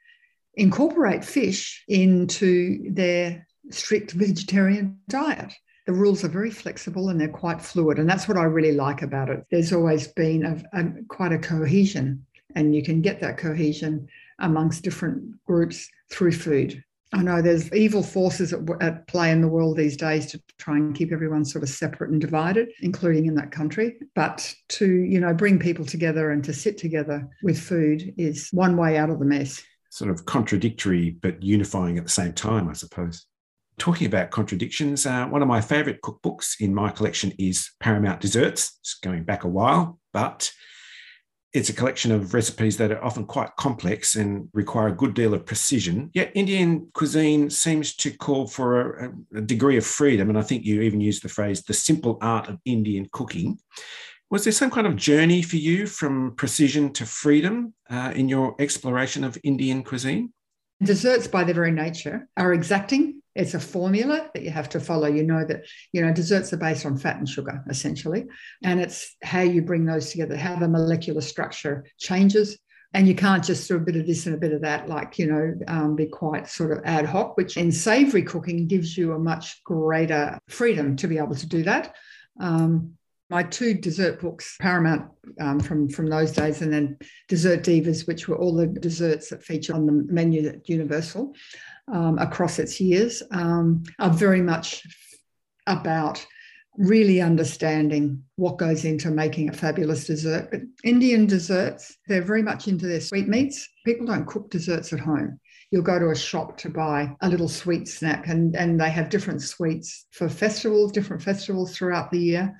incorporate 0.55 1.25
fish 1.25 1.83
into 1.89 2.93
their 2.93 3.47
strict 3.71 4.13
vegetarian 4.13 4.99
diet 5.09 5.55
the 5.87 5.93
rules 5.93 6.25
are 6.25 6.29
very 6.29 6.51
flexible 6.51 7.09
and 7.09 7.21
they're 7.21 7.29
quite 7.29 7.61
fluid. 7.61 7.99
And 7.99 8.09
that's 8.09 8.29
what 8.29 8.37
I 8.37 8.45
really 8.45 8.73
like 8.73 9.03
about 9.03 9.29
it. 9.29 9.45
There's 9.51 9.73
always 9.73 10.09
been 10.09 10.45
a, 10.45 10.81
a, 10.81 10.85
quite 11.09 11.33
a 11.33 11.39
cohesion, 11.39 12.25
and 12.55 12.75
you 12.75 12.83
can 12.83 13.01
get 13.01 13.21
that 13.21 13.39
cohesion 13.39 14.09
amongst 14.39 14.85
different 14.85 15.45
groups 15.45 15.89
through 16.11 16.33
food. 16.33 16.83
I 17.15 17.23
know 17.23 17.43
there's 17.43 17.73
evil 17.73 18.03
forces 18.03 18.53
at, 18.53 18.61
at, 18.81 19.07
play 19.07 19.31
in 19.31 19.43
the 19.43 19.49
world 19.49 19.77
these 19.77 19.97
days 19.97 20.27
to 20.27 20.43
try 20.59 20.77
and 20.77 20.95
keep 20.95 21.13
everyone 21.13 21.45
sort 21.45 21.63
of 21.63 21.69
separate 21.69 22.11
and 22.11 22.21
divided, 22.21 22.71
including 22.81 23.27
in 23.27 23.35
that 23.35 23.51
country. 23.51 23.97
But 24.15 24.55
to, 24.71 24.87
you 24.87 25.21
know, 25.21 25.35
bring 25.35 25.59
people 25.59 25.85
together 25.85 26.31
and 26.31 26.43
to 26.45 26.55
sit 26.55 26.79
together 26.79 27.29
with 27.43 27.61
food 27.61 28.15
is 28.17 28.49
one 28.53 28.77
way 28.77 28.97
out 28.97 29.11
of 29.11 29.19
the 29.19 29.27
mess. 29.27 29.63
Sort 29.91 30.11
of 30.11 30.25
contradictory, 30.25 31.11
but 31.11 31.43
unifying 31.43 31.99
at 31.99 32.05
the 32.05 32.11
same 32.11 32.33
time, 32.33 32.69
I 32.69 32.73
suppose 32.73 33.27
talking 33.79 34.07
about 34.07 34.31
contradictions, 34.31 35.07
uh, 35.07 35.27
one 35.27 35.43
of 35.43 35.49
my 35.49 35.61
favorite 35.61 36.01
cookbooks 36.03 36.61
in 36.61 36.75
my 36.75 36.91
collection 36.91 37.33
is 37.39 37.71
Paramount 37.81 38.21
Desserts. 38.21 38.79
It's 38.81 38.95
going 38.95 39.25
back 39.25 39.45
a 39.45 39.49
while, 39.49 39.99
but 40.13 40.53
it's 41.53 41.69
a 41.69 41.75
collection 41.75 42.13
of 42.13 42.35
recipes 42.35 42.79
that 42.79 42.91
are 42.91 43.05
often 43.05 43.27
quite 43.27 43.55
complex 43.57 44.15
and 44.15 44.49
require 44.55 44.89
a 44.89 44.97
good 44.97 45.15
deal 45.15 45.35
of 45.35 45.45
precision. 45.45 46.11
Yet 46.15 46.33
Indian 46.35 46.89
cuisine 46.95 47.51
seems 47.51 47.95
to 47.97 48.11
call 48.11 48.47
for 48.47 48.91
a, 48.91 49.39
a 49.39 49.41
degree 49.43 49.77
of 49.77 49.85
freedom. 49.85 50.31
And 50.31 50.39
I 50.39 50.43
think 50.43 50.65
you 50.65 50.81
even 50.81 51.01
used 51.01 51.23
the 51.23 51.29
phrase 51.29 51.63
the 51.63 51.75
simple 51.75 52.19
art 52.23 52.49
of 52.49 52.59
Indian 52.65 53.09
cooking. 53.13 53.59
Was 54.31 54.45
there 54.45 54.53
some 54.53 54.71
kind 54.71 54.87
of 54.87 54.97
journey 54.97 55.43
for 55.43 55.57
you 55.57 55.87
from 55.87 56.35
precision 56.37 56.93
to 56.95 57.05
freedom 57.05 57.75
uh, 57.91 58.13
in 58.17 58.31
your 58.31 58.55
exploration 58.59 59.25
of 59.25 59.37
Indian 59.45 59.85
cuisine? 59.85 60.33
Desserts, 60.83 61.29
by 61.29 61.45
their 61.45 61.55
very 61.55 61.71
nature, 61.71 62.27
are 62.37 62.55
exacting 62.55 63.22
it's 63.35 63.55
a 63.55 63.61
formula 63.61 64.31
that 64.35 64.43
you 64.43 64.51
have 64.51 64.69
to 64.71 64.81
follow. 64.81 65.07
You 65.07 65.23
know 65.23 65.45
that, 65.45 65.65
you 65.93 66.03
know, 66.03 66.13
desserts 66.13 66.53
are 66.53 66.59
based 66.59 66.85
on 66.85 66.97
fat 66.97 67.17
and 67.17 67.29
sugar, 67.29 67.63
essentially. 67.69 68.27
And 68.63 68.81
it's 68.81 69.17
how 69.23 69.41
you 69.41 69.63
bring 69.63 69.85
those 69.85 70.11
together, 70.11 70.37
how 70.37 70.57
the 70.57 70.69
molecular 70.69 71.21
structure 71.21 71.85
changes. 71.99 72.59
And 72.95 73.09
you 73.09 73.15
can't 73.15 73.43
just 73.43 73.67
do 73.69 73.77
a 73.77 73.81
bit 73.81 73.97
of 73.97 74.07
this 74.07 74.27
and 74.27 74.35
a 74.35 74.39
bit 74.39 74.53
of 74.53 74.61
that, 74.63 74.87
like, 74.87 75.19
you 75.19 75.27
know, 75.27 75.55
um, 75.67 75.97
be 75.97 76.07
quite 76.07 76.47
sort 76.47 76.73
of 76.73 76.85
ad 76.85 77.07
hoc, 77.07 77.39
which 77.39 77.57
in 77.57 77.73
savory 77.73 78.23
cooking 78.23 78.69
gives 78.69 78.99
you 78.99 79.13
a 79.13 79.19
much 79.19 79.65
greater 79.65 80.39
freedom 80.49 80.97
to 80.97 81.09
be 81.09 81.17
able 81.17 81.35
to 81.35 81.47
do 81.47 81.63
that. 81.63 81.95
Um, 82.39 82.99
my 83.33 83.43
two 83.43 83.73
dessert 83.73 84.21
books, 84.21 84.59
Paramount 84.61 85.11
um, 85.41 85.59
from, 85.59 85.89
from 85.89 86.07
those 86.07 86.33
days, 86.33 86.61
and 86.61 86.71
then 86.71 86.99
Dessert 87.29 87.63
Divas, 87.63 88.07
which 88.07 88.29
were 88.29 88.37
all 88.37 88.55
the 88.55 88.67
desserts 88.67 89.31
that 89.31 89.43
feature 89.43 89.75
on 89.75 89.87
the 89.87 89.93
menu 89.93 90.47
at 90.47 90.69
Universal 90.69 91.35
um, 91.91 92.19
across 92.19 92.59
its 92.59 92.79
years, 92.79 93.23
um, 93.31 93.85
are 93.99 94.11
very 94.11 94.43
much 94.43 94.83
about 95.67 96.25
really 96.77 97.23
understanding 97.23 98.23
what 98.37 98.59
goes 98.59 98.85
into 98.85 99.11
making 99.11 99.49
a 99.49 99.53
fabulous 99.55 100.07
dessert. 100.07 100.51
But 100.51 100.61
Indian 100.85 101.27
desserts, 101.27 101.97
they're 102.09 102.21
very 102.21 102.43
much 102.43 102.69
into 102.69 102.87
their 102.87 103.01
sweetmeats. 103.01 103.67
People 103.87 104.07
don't 104.07 104.27
cook 104.27 104.51
desserts 104.51 104.93
at 104.93 105.01
home 105.01 105.41
you'll 105.73 105.83
go 105.83 105.99
to 105.99 106.11
a 106.11 106.15
shop 106.15 106.59
to 106.59 106.69
buy 106.69 107.17
a 107.23 107.29
little 107.29 107.49
sweet 107.49 107.89
snack 107.89 108.29
and, 108.29 108.55
and 108.55 108.79
they 108.79 108.91
have 108.91 109.09
different 109.09 109.41
sweets 109.41 110.07
for 110.13 110.29
festivals 110.29 110.93
different 110.93 111.23
festivals 111.23 111.75
throughout 111.75 112.11
the 112.11 112.19
year 112.19 112.55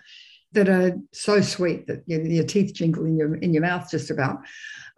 that 0.53 0.69
are 0.69 0.99
so 1.13 1.41
sweet 1.41 1.87
that 1.87 2.03
your, 2.07 2.21
your 2.23 2.45
teeth 2.45 2.75
jingle 2.75 3.05
in 3.07 3.17
your 3.17 3.37
in 3.37 3.53
your 3.53 3.63
mouth 3.63 3.91
just 3.91 4.11
about. 4.11 4.41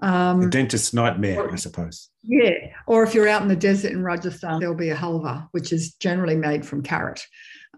Um, 0.00 0.40
the 0.40 0.50
dentist's 0.50 0.92
nightmare, 0.92 1.40
or, 1.40 1.52
I 1.52 1.56
suppose. 1.56 2.10
Yeah, 2.22 2.72
or 2.86 3.04
if 3.04 3.14
you're 3.14 3.28
out 3.28 3.42
in 3.42 3.48
the 3.48 3.56
desert 3.56 3.92
in 3.92 4.02
Rajasthan, 4.02 4.60
there'll 4.60 4.74
be 4.74 4.90
a 4.90 4.96
halva, 4.96 5.48
which 5.52 5.72
is 5.72 5.94
generally 5.94 6.36
made 6.36 6.66
from 6.66 6.82
carrot. 6.82 7.24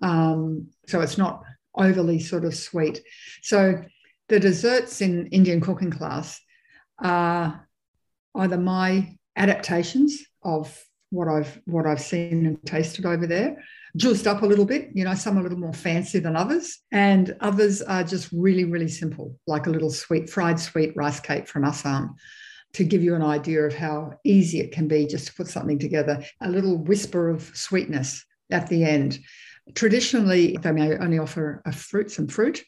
Um, 0.02 0.68
so 0.86 1.00
it's 1.00 1.18
not 1.18 1.42
overly 1.74 2.18
sort 2.18 2.44
of 2.44 2.54
sweet. 2.54 3.02
So 3.42 3.82
the 4.28 4.40
desserts 4.40 5.00
in 5.00 5.26
Indian 5.26 5.60
cooking 5.60 5.90
class 5.90 6.40
are 6.98 7.68
either 8.34 8.56
my 8.56 9.16
adaptations 9.36 10.24
of 10.42 10.82
what 11.10 11.28
I've 11.28 11.60
what 11.66 11.86
I've 11.86 12.00
seen 12.00 12.46
and 12.46 12.64
tasted 12.64 13.06
over 13.06 13.26
there, 13.26 13.62
juiced 13.96 14.26
up 14.26 14.42
a 14.42 14.46
little 14.46 14.64
bit. 14.64 14.90
You 14.94 15.04
know, 15.04 15.14
some 15.14 15.38
a 15.38 15.42
little 15.42 15.58
more 15.58 15.72
fancy 15.72 16.18
than 16.18 16.36
others, 16.36 16.78
and 16.92 17.36
others 17.40 17.82
are 17.82 18.04
just 18.04 18.30
really 18.32 18.64
really 18.64 18.88
simple, 18.88 19.38
like 19.46 19.66
a 19.66 19.70
little 19.70 19.90
sweet 19.90 20.30
fried 20.30 20.60
sweet 20.60 20.92
rice 20.96 21.20
cake 21.20 21.48
from 21.48 21.64
Assam. 21.64 22.14
To 22.74 22.84
give 22.84 23.02
you 23.02 23.14
an 23.14 23.22
idea 23.22 23.62
of 23.62 23.74
how 23.74 24.18
easy 24.22 24.60
it 24.60 24.72
can 24.72 24.86
be 24.86 25.06
just 25.06 25.28
to 25.28 25.34
put 25.34 25.48
something 25.48 25.78
together, 25.78 26.22
a 26.42 26.50
little 26.50 26.76
whisper 26.76 27.30
of 27.30 27.42
sweetness 27.54 28.24
at 28.50 28.68
the 28.68 28.84
end. 28.84 29.18
Traditionally, 29.74 30.58
they 30.60 30.72
may 30.72 30.96
only 30.98 31.18
offer 31.18 31.62
a 31.64 31.72
fruit, 31.72 32.10
some 32.10 32.28
fruit, 32.28 32.62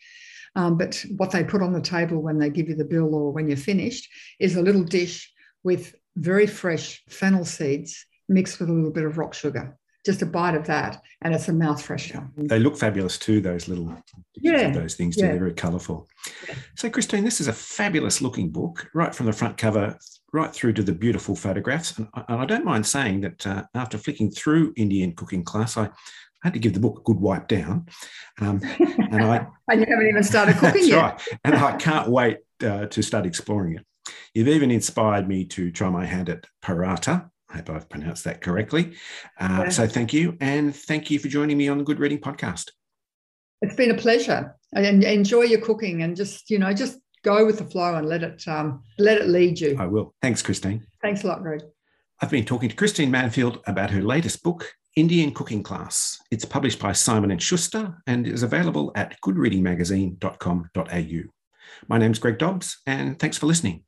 um, 0.56 0.76
but 0.76 1.04
what 1.16 1.30
they 1.30 1.44
put 1.44 1.62
on 1.62 1.73
the 1.73 1.80
table 1.80 2.20
when 2.23 2.38
they 2.38 2.50
give 2.50 2.68
you 2.68 2.75
the 2.75 2.85
bill 2.85 3.14
or 3.14 3.32
when 3.32 3.49
you're 3.49 3.56
finished 3.56 4.08
is 4.40 4.56
a 4.56 4.62
little 4.62 4.82
dish 4.82 5.32
with 5.62 5.94
very 6.16 6.47
fresh 6.47 7.02
fennel 7.08 7.44
seeds 7.44 8.06
mixed 8.28 8.58
with 8.58 8.68
a 8.68 8.73
little 8.73 8.90
bit 8.90 9.04
of 9.04 9.18
rock 9.18 9.35
sugar. 9.35 9.77
Just 10.09 10.23
a 10.23 10.27
bite 10.27 10.55
of 10.55 10.67
that, 10.69 11.03
and 11.21 11.35
it's 11.35 11.49
a 11.49 11.53
mouth 11.53 11.87
freshener. 11.87 12.31
They 12.35 12.59
look 12.59 12.79
fabulous 12.79 13.19
too. 13.19 13.43
Those 13.43 13.69
little, 13.69 13.95
yeah, 14.37 14.71
those 14.71 14.95
things 14.95 15.17
too. 15.17 15.27
yeah. 15.27 15.33
They're 15.33 15.38
very 15.38 15.53
colourful. 15.53 16.09
Yeah. 16.49 16.55
So, 16.77 16.88
Christine, 16.88 17.25
this 17.25 17.43
is 17.43 17.49
a 17.49 17.53
fabulous 17.53 18.23
looking 18.23 18.49
book, 18.49 18.88
right 18.95 19.15
from 19.15 19.27
the 19.27 19.35
front 19.35 19.59
cover 19.59 19.99
right 20.33 20.50
through 20.50 20.73
to 20.75 20.83
the 20.83 20.93
beautiful 20.93 21.37
photographs. 21.37 21.99
And, 21.99 22.09
and 22.15 22.41
I 22.41 22.47
don't 22.47 22.65
mind 22.65 22.87
saying 22.87 23.21
that 23.21 23.47
uh, 23.47 23.65
after 23.75 23.99
flicking 23.99 24.31
through 24.31 24.73
Indian 24.79 25.12
cooking 25.12 25.45
class, 25.45 25.77
I 25.77 25.91
had 26.43 26.55
to 26.55 26.59
give 26.59 26.73
the 26.73 26.81
book 26.81 27.00
a 27.00 27.03
good 27.03 27.21
wipe 27.21 27.47
down. 27.47 27.87
Um, 28.41 28.62
and 29.11 29.23
I 29.23 29.47
and 29.69 29.81
you 29.81 29.87
haven't 29.87 30.09
even 30.09 30.23
started 30.23 30.55
cooking 30.57 30.88
That's 30.88 30.88
yet. 30.88 31.03
right. 31.03 31.38
And 31.45 31.55
I 31.55 31.77
can't 31.77 32.09
wait 32.09 32.38
uh, 32.62 32.87
to 32.87 33.03
start 33.03 33.27
exploring 33.27 33.77
it. 33.77 33.85
You've 34.33 34.49
even 34.49 34.71
inspired 34.71 35.29
me 35.29 35.45
to 35.47 35.71
try 35.71 35.91
my 35.91 36.07
hand 36.07 36.31
at 36.31 36.47
paratha. 36.65 37.31
I 37.50 37.57
hope 37.57 37.71
I've 37.71 37.88
pronounced 37.88 38.25
that 38.25 38.40
correctly. 38.40 38.95
Uh, 39.40 39.62
Yeah. 39.64 39.69
So 39.71 39.87
thank 39.87 40.12
you. 40.12 40.37
And 40.40 40.75
thank 40.75 41.11
you 41.11 41.19
for 41.19 41.28
joining 41.28 41.57
me 41.57 41.69
on 41.69 41.78
the 41.78 41.85
Good 41.85 41.99
Reading 41.99 42.19
Podcast. 42.19 42.71
It's 43.62 43.75
been 43.75 43.90
a 43.90 43.97
pleasure. 43.97 44.55
And 44.73 45.02
enjoy 45.02 45.43
your 45.43 45.62
cooking, 45.62 46.02
and 46.02 46.14
just 46.14 46.50
you 46.50 46.59
know, 46.59 46.75
just 46.75 46.99
go 47.23 47.47
with 47.47 47.59
the 47.59 47.64
flow 47.64 47.95
and 47.95 48.07
let 48.07 48.23
it 48.23 48.47
um, 48.47 48.83
let 48.99 49.19
it 49.19 49.28
lead 49.28 49.59
you. 49.59 49.76
I 49.78 49.87
will. 49.87 50.14
Thanks, 50.21 50.43
Christine. 50.43 50.87
Thanks 51.00 51.25
a 51.25 51.28
lot, 51.28 51.43
Greg. 51.43 51.62
I've 52.21 52.31
been 52.31 52.45
talking 52.45 52.69
to 52.69 52.76
Christine 52.76 53.11
Manfield 53.11 53.62
about 53.67 53.90
her 53.90 54.02
latest 54.02 54.43
book, 54.43 54.71
Indian 54.97 55.33
Cooking 55.33 55.62
Class. 55.62 56.19
It's 56.31 56.45
published 56.45 56.81
by 56.81 56.93
Simon 56.93 57.31
and 57.31 57.40
Schuster 57.40 57.97
and 58.07 58.26
is 58.26 58.43
available 58.43 58.93
at 58.95 59.17
goodreadingmagazine.com.au. 59.25 61.31
My 61.87 61.99
name's 61.99 62.19
Greg 62.19 62.38
Dobbs, 62.38 62.78
and 62.87 63.19
thanks 63.19 63.38
for 63.38 63.47
listening. 63.47 63.85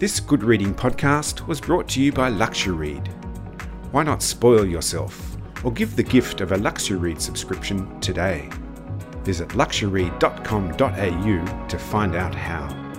This 0.00 0.18
Good 0.18 0.42
Reading 0.42 0.74
podcast 0.74 1.46
was 1.46 1.60
brought 1.60 1.86
to 1.90 2.00
you 2.00 2.10
by 2.10 2.30
Luxuread. 2.30 3.06
Why 3.92 4.02
not 4.02 4.22
spoil 4.22 4.64
yourself 4.64 5.36
or 5.62 5.70
give 5.70 5.94
the 5.94 6.02
gift 6.02 6.40
of 6.40 6.52
a 6.52 6.56
Luxuread 6.56 7.20
subscription 7.20 8.00
today? 8.00 8.48
Visit 9.24 9.50
luxuread.com.au 9.50 11.66
to 11.68 11.78
find 11.78 12.16
out 12.16 12.34
how. 12.34 12.89